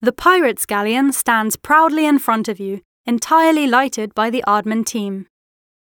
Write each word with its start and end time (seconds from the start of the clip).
The 0.00 0.12
Pirates 0.12 0.64
Galleon 0.64 1.12
stands 1.12 1.56
proudly 1.56 2.06
in 2.06 2.20
front 2.20 2.46
of 2.46 2.60
you, 2.60 2.82
entirely 3.04 3.66
lighted 3.66 4.14
by 4.14 4.30
the 4.30 4.44
Aardman 4.46 4.86
team. 4.86 5.26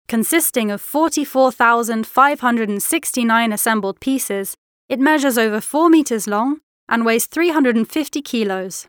Consisting 0.08 0.70
of 0.70 0.80
44,569 0.80 3.52
assembled 3.52 4.00
pieces, 4.00 4.56
it 4.88 4.98
measures 4.98 5.36
over 5.36 5.60
4 5.60 5.90
meters 5.90 6.26
long 6.26 6.62
and 6.88 7.04
weighs 7.04 7.26
350 7.26 8.22
kilos. 8.22 8.86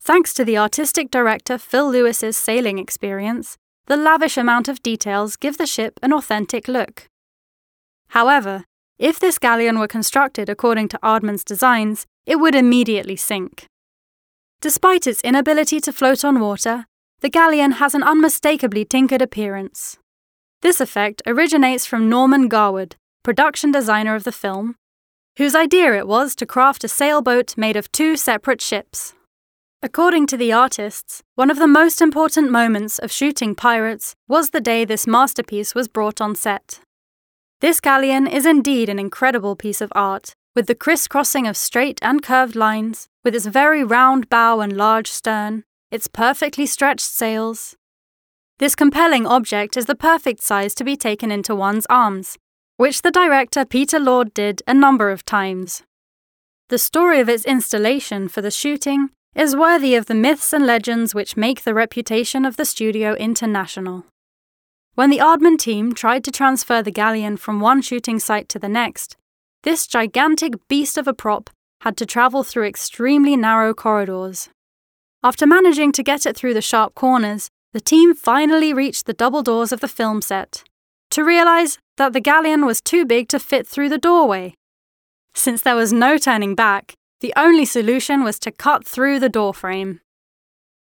Thanks 0.00 0.32
to 0.34 0.44
the 0.44 0.56
artistic 0.56 1.10
director 1.10 1.58
Phil 1.58 1.90
Lewis's 1.90 2.36
sailing 2.36 2.78
experience, 2.78 3.58
the 3.86 3.96
lavish 3.96 4.36
amount 4.36 4.68
of 4.68 4.80
details 4.80 5.34
give 5.34 5.58
the 5.58 5.66
ship 5.66 5.98
an 6.04 6.12
authentic 6.12 6.68
look. 6.68 7.08
However, 8.10 8.62
if 8.96 9.18
this 9.18 9.38
galleon 9.38 9.80
were 9.80 9.88
constructed 9.88 10.48
according 10.48 10.86
to 10.90 11.00
Aardman's 11.02 11.42
designs, 11.42 12.06
it 12.26 12.36
would 12.36 12.54
immediately 12.54 13.16
sink. 13.16 13.66
Despite 14.60 15.06
its 15.06 15.22
inability 15.22 15.80
to 15.80 15.92
float 15.92 16.22
on 16.22 16.38
water, 16.38 16.86
the 17.20 17.30
galleon 17.30 17.72
has 17.72 17.94
an 17.94 18.02
unmistakably 18.02 18.84
tinkered 18.84 19.22
appearance. 19.22 19.96
This 20.60 20.82
effect 20.82 21.22
originates 21.26 21.86
from 21.86 22.10
Norman 22.10 22.46
Garwood, 22.46 22.96
production 23.22 23.72
designer 23.72 24.14
of 24.14 24.24
the 24.24 24.32
film, 24.32 24.76
whose 25.38 25.54
idea 25.54 25.96
it 25.96 26.06
was 26.06 26.34
to 26.36 26.44
craft 26.44 26.84
a 26.84 26.88
sailboat 26.88 27.56
made 27.56 27.76
of 27.76 27.90
two 27.90 28.16
separate 28.16 28.60
ships. 28.60 29.14
According 29.82 30.26
to 30.26 30.36
the 30.36 30.52
artists, 30.52 31.22
one 31.36 31.50
of 31.50 31.58
the 31.58 31.66
most 31.66 32.02
important 32.02 32.50
moments 32.50 32.98
of 32.98 33.10
shooting 33.10 33.54
Pirates 33.54 34.14
was 34.28 34.50
the 34.50 34.60
day 34.60 34.84
this 34.84 35.06
masterpiece 35.06 35.74
was 35.74 35.88
brought 35.88 36.20
on 36.20 36.34
set. 36.34 36.80
This 37.60 37.80
galleon 37.80 38.26
is 38.26 38.44
indeed 38.44 38.90
an 38.90 38.98
incredible 38.98 39.56
piece 39.56 39.80
of 39.80 39.90
art, 39.94 40.34
with 40.54 40.66
the 40.66 40.74
crisscrossing 40.74 41.46
of 41.46 41.56
straight 41.56 41.98
and 42.02 42.22
curved 42.22 42.56
lines, 42.56 43.08
with 43.24 43.34
its 43.34 43.46
very 43.46 43.84
round 43.84 44.28
bow 44.28 44.60
and 44.60 44.76
large 44.76 45.10
stern, 45.10 45.64
its 45.90 46.06
perfectly 46.06 46.66
stretched 46.66 47.00
sails. 47.00 47.76
This 48.58 48.74
compelling 48.74 49.26
object 49.26 49.76
is 49.76 49.86
the 49.86 49.94
perfect 49.94 50.42
size 50.42 50.74
to 50.74 50.84
be 50.84 50.96
taken 50.96 51.30
into 51.30 51.54
one's 51.54 51.86
arms, 51.88 52.38
which 52.76 53.02
the 53.02 53.10
director 53.10 53.64
Peter 53.64 53.98
Lord 53.98 54.32
did 54.34 54.62
a 54.66 54.74
number 54.74 55.10
of 55.10 55.24
times. 55.24 55.82
The 56.68 56.78
story 56.78 57.20
of 57.20 57.28
its 57.28 57.44
installation 57.44 58.28
for 58.28 58.42
the 58.42 58.50
shooting 58.50 59.10
is 59.34 59.56
worthy 59.56 59.94
of 59.94 60.06
the 60.06 60.14
myths 60.14 60.52
and 60.52 60.66
legends 60.66 61.14
which 61.14 61.36
make 61.36 61.62
the 61.62 61.74
reputation 61.74 62.44
of 62.44 62.56
the 62.56 62.64
studio 62.64 63.14
international. 63.14 64.04
When 64.94 65.10
the 65.10 65.18
Aardman 65.18 65.58
team 65.58 65.94
tried 65.94 66.24
to 66.24 66.30
transfer 66.30 66.82
the 66.82 66.90
galleon 66.90 67.36
from 67.36 67.60
one 67.60 67.80
shooting 67.80 68.18
site 68.18 68.48
to 68.50 68.58
the 68.58 68.68
next, 68.68 69.16
this 69.62 69.86
gigantic 69.86 70.68
beast 70.68 70.98
of 70.98 71.06
a 71.06 71.14
prop 71.14 71.50
had 71.80 71.96
to 71.96 72.06
travel 72.06 72.44
through 72.44 72.66
extremely 72.66 73.36
narrow 73.36 73.74
corridors. 73.74 74.48
After 75.22 75.46
managing 75.46 75.92
to 75.92 76.02
get 76.02 76.26
it 76.26 76.36
through 76.36 76.54
the 76.54 76.62
sharp 76.62 76.94
corners, 76.94 77.48
the 77.72 77.80
team 77.80 78.14
finally 78.14 78.72
reached 78.72 79.06
the 79.06 79.12
double 79.12 79.42
doors 79.42 79.72
of 79.72 79.80
the 79.80 79.88
film 79.88 80.22
set 80.22 80.64
to 81.10 81.24
realize 81.24 81.78
that 81.96 82.12
the 82.12 82.20
galleon 82.20 82.64
was 82.64 82.80
too 82.80 83.04
big 83.04 83.28
to 83.28 83.38
fit 83.38 83.66
through 83.66 83.88
the 83.88 83.98
doorway. 83.98 84.54
Since 85.34 85.62
there 85.62 85.76
was 85.76 85.92
no 85.92 86.18
turning 86.18 86.54
back, 86.54 86.94
the 87.20 87.32
only 87.36 87.64
solution 87.64 88.24
was 88.24 88.38
to 88.40 88.50
cut 88.50 88.86
through 88.86 89.20
the 89.20 89.28
doorframe. 89.28 90.00